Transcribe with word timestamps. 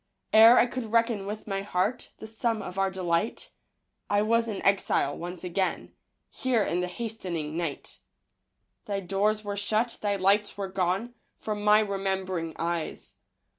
Ere 0.33 0.57
I 0.57 0.65
could 0.65 0.91
reckon 0.91 1.27
with 1.27 1.45
my 1.45 1.61
heart 1.61 2.09
The 2.17 2.25
sum 2.25 2.63
of 2.63 2.79
our 2.79 2.89
delight, 2.89 3.51
I 4.09 4.23
was 4.23 4.47
an 4.47 4.59
exile 4.63 5.15
once 5.15 5.43
again 5.43 5.93
Here 6.31 6.63
in 6.63 6.79
the 6.79 6.87
hasting 6.87 7.55
night. 7.55 7.99
Thy 8.85 8.99
doors 8.99 9.43
were 9.43 9.55
shut; 9.55 9.99
thy 10.01 10.15
lights 10.15 10.57
were 10.57 10.69
gone 10.69 11.13
From 11.37 11.63
my 11.63 11.81
remembering 11.81 12.55
eyes. 12.57 13.13